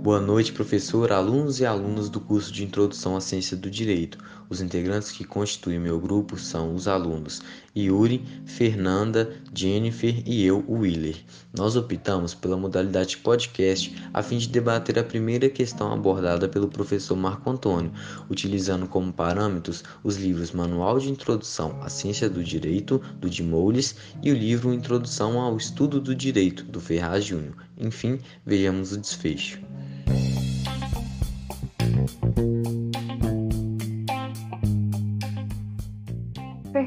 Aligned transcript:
Boa 0.00 0.20
noite, 0.20 0.52
professor, 0.52 1.10
alunos 1.10 1.58
e 1.58 1.66
alunas 1.66 2.08
do 2.08 2.20
curso 2.20 2.52
de 2.52 2.64
Introdução 2.64 3.16
à 3.16 3.20
Ciência 3.20 3.56
do 3.56 3.68
Direito. 3.68 4.16
Os 4.48 4.60
integrantes 4.60 5.10
que 5.10 5.24
constituem 5.24 5.78
meu 5.80 5.98
grupo 5.98 6.38
são 6.38 6.72
os 6.72 6.86
alunos 6.86 7.42
Yuri, 7.76 8.24
Fernanda, 8.46 9.30
Jennifer 9.52 10.22
e 10.24 10.44
eu, 10.44 10.64
Willer. 10.68 11.16
Nós 11.52 11.76
optamos 11.76 12.32
pela 12.32 12.56
modalidade 12.56 13.18
podcast 13.18 13.94
a 14.14 14.22
fim 14.22 14.38
de 14.38 14.48
debater 14.48 14.98
a 14.98 15.04
primeira 15.04 15.50
questão 15.50 15.92
abordada 15.92 16.48
pelo 16.48 16.68
professor 16.68 17.16
Marco 17.16 17.50
Antônio, 17.50 17.92
utilizando 18.30 18.86
como 18.86 19.12
parâmetros 19.12 19.82
os 20.04 20.16
livros 20.16 20.52
Manual 20.52 20.98
de 21.00 21.10
Introdução 21.10 21.76
à 21.82 21.88
Ciência 21.88 22.30
do 22.30 22.42
Direito, 22.42 23.02
do 23.20 23.28
de 23.28 23.42
Moules, 23.42 23.96
e 24.22 24.30
o 24.30 24.34
livro 24.34 24.72
Introdução 24.72 25.40
ao 25.40 25.56
Estudo 25.56 26.00
do 26.00 26.14
Direito, 26.14 26.62
do 26.62 26.80
Ferraz 26.80 27.24
Júnior. 27.24 27.56
Enfim, 27.76 28.20
vejamos 28.46 28.92
o 28.92 28.98
desfecho. 28.98 29.60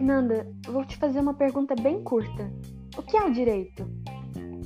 Fernanda, 0.01 0.47
vou 0.65 0.83
te 0.83 0.97
fazer 0.97 1.19
uma 1.19 1.35
pergunta 1.35 1.75
bem 1.75 2.03
curta. 2.03 2.51
O 2.97 3.03
que 3.03 3.15
é 3.15 3.23
o 3.23 3.31
direito? 3.31 3.87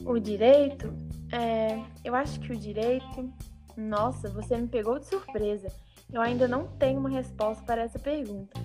O 0.06 0.18
direito? 0.18 0.94
É, 1.30 1.78
eu 2.06 2.16
acho 2.16 2.40
que 2.40 2.54
o 2.54 2.56
direito. 2.56 3.30
Nossa, 3.76 4.30
você 4.30 4.56
me 4.56 4.70
pegou 4.70 4.98
de 4.98 5.08
surpresa. 5.08 5.68
Eu 6.10 6.22
ainda 6.22 6.48
não 6.48 6.68
tenho 6.80 7.02
uma 7.02 7.10
resposta 7.10 7.62
para 7.66 7.82
essa 7.82 8.00
pergunta. 8.00 8.58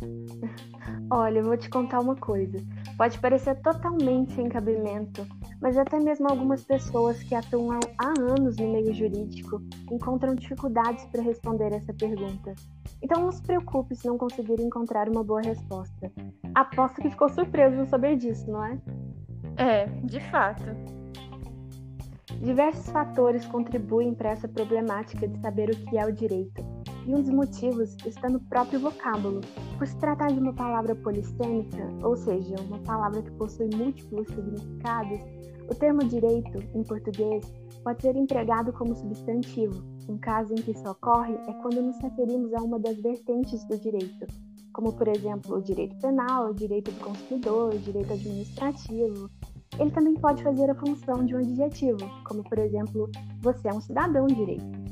Olha, 1.12 1.40
eu 1.40 1.44
vou 1.44 1.58
te 1.58 1.68
contar 1.68 2.00
uma 2.00 2.16
coisa. 2.16 2.56
Pode 2.96 3.18
parecer 3.18 3.60
totalmente 3.60 4.32
sem 4.32 4.48
cabimento, 4.48 5.26
mas 5.60 5.76
até 5.76 5.98
mesmo 5.98 6.28
algumas 6.28 6.64
pessoas 6.64 7.22
que 7.22 7.34
atuam 7.34 7.78
há 7.98 8.08
anos 8.20 8.56
no 8.56 8.72
meio 8.72 8.92
jurídico 8.92 9.62
encontram 9.90 10.34
dificuldades 10.34 11.04
para 11.06 11.22
responder 11.22 11.72
essa 11.72 11.92
pergunta. 11.92 12.54
Então 13.02 13.22
não 13.22 13.32
se 13.32 13.42
preocupe 13.42 13.94
se 13.94 14.06
não 14.06 14.16
conseguir 14.16 14.60
encontrar 14.60 15.08
uma 15.08 15.22
boa 15.22 15.42
resposta. 15.42 16.12
Aposto 16.54 17.02
que 17.02 17.10
ficou 17.10 17.28
surpreso 17.28 17.80
ao 17.80 17.86
saber 17.86 18.16
disso, 18.16 18.50
não 18.50 18.64
é? 18.64 18.78
É, 19.56 19.86
de 20.04 20.20
fato. 20.30 20.64
Diversos 22.40 22.90
fatores 22.90 23.46
contribuem 23.46 24.14
para 24.14 24.30
essa 24.30 24.48
problemática 24.48 25.28
de 25.28 25.38
saber 25.40 25.70
o 25.70 25.76
que 25.76 25.96
é 25.96 26.04
o 26.04 26.12
direito. 26.12 26.73
E 27.06 27.14
um 27.14 27.20
dos 27.20 27.30
motivos 27.30 27.96
está 28.06 28.30
no 28.30 28.40
próprio 28.40 28.80
vocábulo. 28.80 29.42
Por 29.76 29.86
se 29.86 29.96
tratar 29.98 30.28
de 30.28 30.38
uma 30.38 30.54
palavra 30.54 30.94
polissêmica, 30.94 31.86
ou 32.02 32.16
seja, 32.16 32.56
uma 32.62 32.78
palavra 32.78 33.20
que 33.22 33.30
possui 33.32 33.68
múltiplos 33.74 34.26
significados, 34.28 35.20
o 35.70 35.74
termo 35.74 36.04
direito, 36.04 36.58
em 36.74 36.82
português, 36.82 37.44
pode 37.82 38.02
ser 38.02 38.16
empregado 38.16 38.72
como 38.72 38.96
substantivo. 38.96 39.82
Um 40.08 40.18
caso 40.18 40.52
em 40.52 40.56
que 40.56 40.70
isso 40.70 40.88
ocorre 40.88 41.34
é 41.34 41.52
quando 41.62 41.82
nos 41.82 41.98
referimos 42.00 42.52
a 42.54 42.62
uma 42.62 42.78
das 42.78 42.96
vertentes 43.00 43.64
do 43.64 43.78
direito, 43.78 44.26
como, 44.72 44.92
por 44.92 45.08
exemplo, 45.08 45.56
o 45.56 45.62
direito 45.62 45.96
penal, 46.00 46.50
o 46.50 46.54
direito 46.54 46.90
do 46.90 47.00
consumidor, 47.00 47.74
o 47.74 47.78
direito 47.78 48.12
administrativo. 48.12 49.30
Ele 49.78 49.90
também 49.90 50.14
pode 50.14 50.42
fazer 50.42 50.70
a 50.70 50.74
função 50.74 51.24
de 51.24 51.34
um 51.34 51.38
adjetivo, 51.38 51.98
como, 52.24 52.42
por 52.44 52.58
exemplo, 52.58 53.10
você 53.40 53.68
é 53.68 53.72
um 53.72 53.80
cidadão 53.80 54.26
direito. 54.26 54.83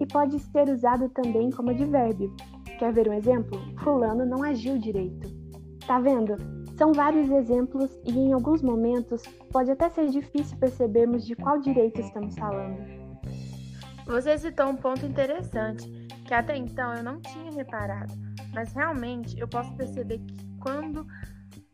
E 0.00 0.06
pode 0.06 0.38
ser 0.38 0.68
usado 0.68 1.08
também 1.10 1.50
como 1.50 1.70
advérbio. 1.70 2.34
Quer 2.78 2.92
ver 2.92 3.08
um 3.08 3.12
exemplo? 3.12 3.60
Fulano 3.84 4.24
não 4.24 4.42
agiu 4.42 4.78
direito. 4.78 5.28
Tá 5.86 6.00
vendo? 6.00 6.36
São 6.76 6.92
vários 6.94 7.30
exemplos 7.30 7.90
e, 8.06 8.10
em 8.10 8.32
alguns 8.32 8.62
momentos, 8.62 9.22
pode 9.52 9.70
até 9.70 9.90
ser 9.90 10.08
difícil 10.08 10.56
percebermos 10.56 11.26
de 11.26 11.36
qual 11.36 11.60
direito 11.60 12.00
estamos 12.00 12.34
falando. 12.36 12.78
Você 14.06 14.38
citou 14.38 14.68
um 14.68 14.76
ponto 14.76 15.04
interessante, 15.04 15.86
que 16.26 16.32
até 16.32 16.56
então 16.56 16.94
eu 16.94 17.02
não 17.02 17.20
tinha 17.20 17.52
reparado, 17.52 18.12
mas 18.54 18.72
realmente 18.72 19.38
eu 19.38 19.46
posso 19.46 19.72
perceber 19.74 20.18
que 20.18 20.34
quando 20.58 21.06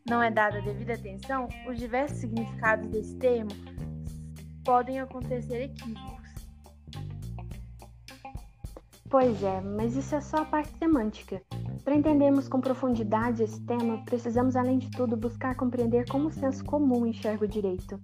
não 0.09 0.21
é 0.21 0.29
dada 0.29 0.61
devida 0.61 0.93
atenção, 0.93 1.47
os 1.67 1.77
diversos 1.77 2.19
significados 2.19 2.87
desse 2.89 3.15
termo 3.15 3.51
podem 4.63 4.99
acontecer 4.99 5.63
equívocos. 5.63 6.26
Pois 9.09 9.41
é, 9.41 9.61
mas 9.61 9.95
isso 9.95 10.15
é 10.15 10.19
só 10.19 10.39
a 10.39 10.45
parte 10.45 10.77
semântica. 10.77 11.41
Para 11.85 11.95
entendermos 11.95 12.49
com 12.49 12.59
profundidade 12.59 13.41
esse 13.41 13.61
tema, 13.61 14.03
precisamos, 14.03 14.57
além 14.57 14.79
de 14.79 14.91
tudo, 14.91 15.15
buscar 15.15 15.55
compreender 15.55 16.05
como 16.09 16.27
o 16.27 16.31
senso 16.31 16.65
comum 16.65 17.05
enxerga 17.05 17.45
o 17.45 17.47
direito. 17.47 17.97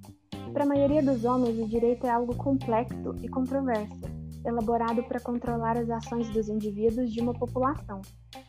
Para 0.53 0.63
a 0.63 0.67
maioria 0.67 1.03
dos 1.03 1.25
homens, 1.25 1.59
o 1.59 1.67
direito 1.67 2.07
é 2.07 2.09
algo 2.09 2.33
complexo 2.37 3.15
e 3.21 3.27
controverso, 3.27 4.01
elaborado 4.45 5.03
para 5.03 5.19
controlar 5.19 5.77
as 5.77 5.89
ações 5.89 6.29
dos 6.29 6.47
indivíduos 6.47 7.11
de 7.11 7.19
uma 7.19 7.33
população. 7.33 7.99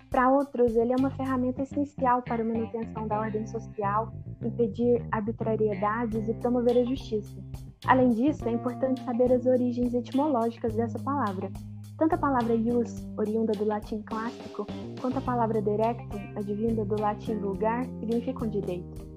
Para 0.09 0.31
outros, 0.31 0.77
ele 0.77 0.93
é 0.93 0.97
uma 0.97 1.11
ferramenta 1.11 1.63
essencial 1.63 2.23
para 2.23 2.41
a 2.41 2.47
manutenção 2.47 3.09
da 3.09 3.19
ordem 3.19 3.45
social, 3.49 4.13
impedir 4.41 5.05
arbitrariedades 5.11 6.29
e 6.29 6.35
promover 6.35 6.79
a 6.79 6.85
justiça. 6.85 7.37
Além 7.85 8.11
disso, 8.11 8.49
é 8.49 8.53
importante 8.53 9.03
saber 9.03 9.33
as 9.33 9.45
origens 9.45 9.93
etimológicas 9.93 10.77
dessa 10.77 11.01
palavra, 11.01 11.51
tanto 11.99 12.15
a 12.15 12.19
palavra 12.19 12.55
ius, 12.55 13.07
oriunda 13.17 13.53
do 13.53 13.65
latim 13.65 14.03
clássico, 14.03 14.67
quanto 15.01 15.19
a 15.19 15.23
palavra 15.23 15.63
directum, 15.63 16.19
advinda 16.37 16.85
do 16.85 17.01
latim 17.01 17.39
vulgar, 17.39 17.85
significam 18.01 18.49
direito. 18.49 19.15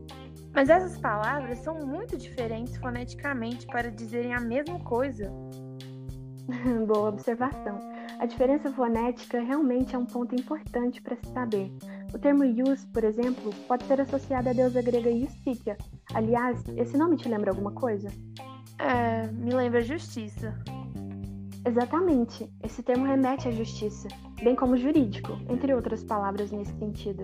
Mas 0.54 0.70
essas 0.70 0.98
palavras 0.98 1.60
são 1.60 1.86
muito 1.86 2.18
diferentes 2.18 2.78
foneticamente 2.78 3.66
para 3.68 3.92
dizerem 3.92 4.34
a 4.34 4.40
mesma 4.40 4.80
coisa. 4.80 5.32
Boa 6.88 7.10
observação. 7.10 7.80
A 8.20 8.26
diferença 8.26 8.72
fonética 8.74 9.40
realmente 9.40 9.96
é 9.96 10.00
um 10.00 10.06
ponto 10.06 10.34
importante 10.34 11.02
para 11.02 11.16
se 11.16 11.32
saber. 11.32 11.72
O 12.14 12.18
termo 12.18 12.44
ius, 12.44 12.86
por 12.86 13.04
exemplo, 13.04 13.54
pode 13.68 13.84
ser 13.84 14.02
associado 14.02 14.50
à 14.50 14.54
deusa 14.54 14.82
grega 14.82 15.10
Iustícia. 15.10 15.78
Aliás, 16.14 16.64
esse 16.76 16.98
nome 16.98 17.18
te 17.18 17.30
lembra 17.30 17.52
alguma 17.52 17.72
coisa? 17.74 18.10
É, 18.80 19.28
me 19.28 19.54
lembra 19.54 19.82
justiça. 19.82 20.58
Exatamente, 21.68 22.50
esse 22.64 22.82
termo 22.82 23.06
remete 23.06 23.50
à 23.50 23.52
justiça, 23.52 24.08
bem 24.42 24.56
como 24.56 24.78
jurídico, 24.78 25.34
entre 25.50 25.74
outras 25.74 26.02
palavras 26.02 26.50
nesse 26.50 26.72
sentido. 26.80 27.24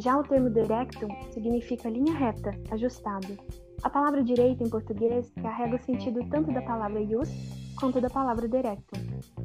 Já 0.00 0.18
o 0.18 0.24
termo 0.24 0.50
directum 0.50 1.06
significa 1.30 1.88
linha 1.88 2.12
reta, 2.12 2.50
ajustado. 2.72 3.38
A 3.84 3.88
palavra 3.88 4.24
direito 4.24 4.64
em 4.64 4.68
português 4.68 5.32
carrega 5.40 5.76
o 5.76 5.78
sentido 5.78 6.28
tanto 6.28 6.52
da 6.52 6.60
palavra 6.62 7.00
ius 7.02 7.28
quanto 7.78 8.00
da 8.00 8.10
palavra 8.10 8.48
directum. 8.48 8.98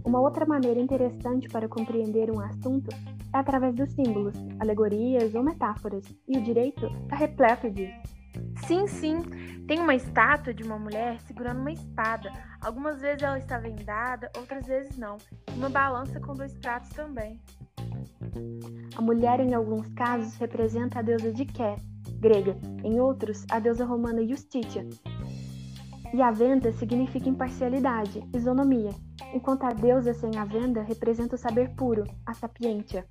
Uma 0.03 0.19
outra 0.19 0.47
maneira 0.47 0.79
interessante 0.79 1.47
para 1.47 1.69
compreender 1.69 2.31
um 2.31 2.39
assunto 2.39 2.89
é 3.31 3.37
através 3.37 3.75
dos 3.75 3.91
símbolos, 3.91 4.33
alegorias 4.59 5.35
ou 5.35 5.43
metáforas, 5.43 6.03
e 6.27 6.39
o 6.39 6.41
direito 6.41 6.87
está 7.03 7.17
repleto 7.17 7.69
disso. 7.69 8.18
Sim, 8.67 8.87
sim. 8.87 9.21
Tem 9.67 9.79
uma 9.79 9.95
estátua 9.95 10.53
de 10.53 10.63
uma 10.63 10.79
mulher 10.79 11.19
segurando 11.21 11.59
uma 11.59 11.71
espada. 11.71 12.31
Algumas 12.61 13.01
vezes 13.01 13.23
ela 13.23 13.37
está 13.37 13.57
vendada, 13.57 14.31
outras 14.37 14.65
vezes 14.65 14.97
não. 14.97 15.17
E 15.47 15.57
uma 15.57 15.69
balança 15.69 16.19
com 16.19 16.33
dois 16.33 16.57
pratos 16.57 16.89
também. 16.89 17.39
A 18.95 19.01
mulher, 19.01 19.39
em 19.39 19.53
alguns 19.53 19.87
casos, 19.89 20.35
representa 20.35 20.99
a 20.99 21.01
deusa 21.01 21.31
Diké, 21.31 21.75
grega, 22.19 22.57
em 22.83 22.99
outros, 22.99 23.45
a 23.49 23.59
deusa 23.59 23.85
romana 23.85 24.25
Justitia. 24.25 24.87
E 26.13 26.21
a 26.21 26.31
venda 26.31 26.71
significa 26.71 27.29
imparcialidade, 27.29 28.27
isonomia, 28.33 28.89
enquanto 29.33 29.63
a 29.63 29.73
deusa 29.73 30.13
sem 30.13 30.35
a 30.37 30.43
venda 30.43 30.81
representa 30.81 31.35
o 31.35 31.37
saber 31.37 31.69
puro, 31.75 32.03
a 32.25 32.33
sapientia. 32.33 33.05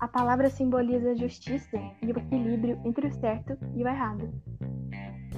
A 0.00 0.08
palavra 0.08 0.50
simboliza 0.50 1.10
a 1.10 1.14
justiça 1.14 1.76
e 2.02 2.06
o 2.06 2.18
equilíbrio 2.18 2.80
entre 2.84 3.06
o 3.06 3.12
certo 3.12 3.56
e 3.76 3.84
o 3.84 3.88
errado. 3.88 4.32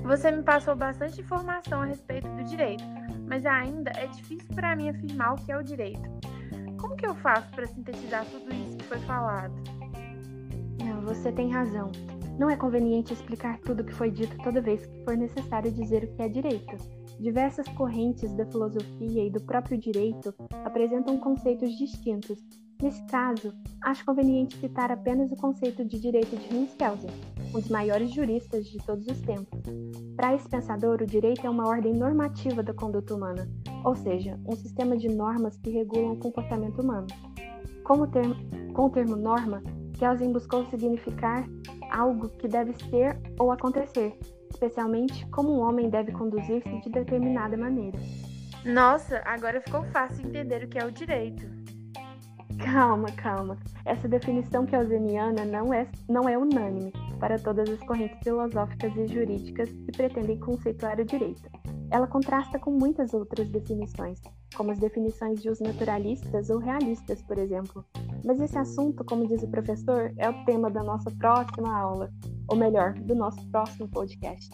Você 0.02 0.30
me 0.30 0.42
passou 0.42 0.74
bastante 0.74 1.20
informação 1.20 1.82
a 1.82 1.84
respeito 1.84 2.28
do 2.28 2.44
direito, 2.44 2.84
mas 3.28 3.46
ainda 3.46 3.90
é 3.96 4.06
difícil 4.06 4.48
para 4.54 4.74
mim 4.74 4.88
afirmar 4.88 5.34
o 5.34 5.36
que 5.36 5.52
é 5.52 5.56
o 5.56 5.62
direito. 5.62 6.02
Como 6.80 6.96
que 6.96 7.06
eu 7.06 7.14
faço 7.14 7.50
para 7.52 7.66
sintetizar 7.66 8.26
tudo 8.26 8.52
isso 8.52 8.76
que 8.76 8.84
foi 8.84 8.98
falado? 9.00 9.54
Não, 10.84 11.02
você 11.02 11.30
tem 11.30 11.50
razão. 11.50 11.92
Não 12.38 12.50
é 12.50 12.56
conveniente 12.56 13.12
explicar 13.12 13.58
tudo 13.60 13.82
o 13.82 13.84
que 13.84 13.94
foi 13.94 14.10
dito 14.10 14.36
toda 14.42 14.60
vez 14.60 14.84
que 14.84 15.04
for 15.04 15.16
necessário 15.16 15.70
dizer 15.70 16.04
o 16.04 16.16
que 16.16 16.22
é 16.22 16.28
direito. 16.28 16.76
Diversas 17.20 17.68
correntes 17.68 18.34
da 18.34 18.44
filosofia 18.46 19.26
e 19.26 19.30
do 19.30 19.40
próprio 19.42 19.78
direito 19.78 20.34
apresentam 20.64 21.18
conceitos 21.18 21.70
distintos. 21.78 22.38
Nesse 22.82 23.00
caso, 23.04 23.54
acho 23.80 24.04
conveniente 24.04 24.58
citar 24.58 24.90
apenas 24.90 25.30
o 25.30 25.36
conceito 25.36 25.84
de 25.84 26.00
direito 26.00 26.36
de 26.36 26.52
Hans 26.52 26.74
Kelsen, 26.74 27.10
um 27.50 27.52
dos 27.52 27.68
maiores 27.68 28.10
juristas 28.10 28.66
de 28.66 28.76
todos 28.78 29.06
os 29.06 29.20
tempos. 29.20 29.60
Para 30.16 30.34
esse 30.34 30.48
pensador, 30.48 31.00
o 31.00 31.06
direito 31.06 31.46
é 31.46 31.48
uma 31.48 31.68
ordem 31.68 31.94
normativa 31.94 32.60
da 32.60 32.74
conduta 32.74 33.14
humana, 33.14 33.48
ou 33.84 33.94
seja, 33.94 34.36
um 34.44 34.56
sistema 34.56 34.96
de 34.96 35.08
normas 35.08 35.56
que 35.58 35.70
regulam 35.70 36.14
o 36.14 36.18
comportamento 36.18 36.82
humano. 36.82 37.06
Com 37.84 38.00
o 38.00 38.06
termo, 38.08 38.34
com 38.74 38.86
o 38.86 38.90
termo 38.90 39.14
norma, 39.14 39.62
Kelsen 39.96 40.32
buscou 40.32 40.66
significar 40.66 41.48
algo 41.88 42.30
que 42.30 42.48
deve 42.48 42.72
ser 42.90 43.16
ou 43.38 43.52
acontecer, 43.52 44.18
especialmente 44.50 45.24
como 45.28 45.52
um 45.52 45.60
homem 45.60 45.88
deve 45.88 46.10
conduzir-se 46.10 46.80
de 46.80 46.90
determinada 46.90 47.56
maneira. 47.56 47.98
Nossa, 48.64 49.22
agora 49.24 49.60
ficou 49.60 49.84
fácil 49.84 50.26
entender 50.26 50.64
o 50.64 50.68
que 50.68 50.80
é 50.80 50.84
o 50.84 50.90
direito. 50.90 51.61
Calma, 52.64 53.10
calma. 53.12 53.58
Essa 53.84 54.08
definição 54.08 54.64
kelseniana 54.64 55.44
não 55.44 55.74
é, 55.74 55.88
não 56.08 56.28
é 56.28 56.38
unânime 56.38 56.92
para 57.18 57.38
todas 57.38 57.68
as 57.68 57.80
correntes 57.80 58.18
filosóficas 58.22 58.96
e 58.96 59.06
jurídicas 59.06 59.68
que 59.70 59.92
pretendem 59.92 60.38
conceituar 60.38 60.98
o 61.00 61.04
direito. 61.04 61.50
Ela 61.90 62.06
contrasta 62.06 62.58
com 62.58 62.70
muitas 62.70 63.12
outras 63.12 63.48
definições, 63.48 64.20
como 64.56 64.70
as 64.70 64.78
definições 64.78 65.42
de 65.42 65.50
os 65.50 65.60
naturalistas 65.60 66.48
ou 66.48 66.58
realistas, 66.58 67.20
por 67.22 67.36
exemplo. 67.36 67.84
Mas 68.24 68.40
esse 68.40 68.56
assunto, 68.56 69.04
como 69.04 69.26
diz 69.26 69.42
o 69.42 69.50
professor, 69.50 70.12
é 70.16 70.30
o 70.30 70.44
tema 70.44 70.70
da 70.70 70.82
nossa 70.82 71.10
próxima 71.10 71.76
aula, 71.76 72.10
ou 72.48 72.56
melhor, 72.56 72.94
do 72.94 73.14
nosso 73.14 73.46
próximo 73.50 73.88
podcast. 73.88 74.50